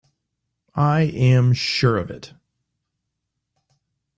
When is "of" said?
1.97-2.09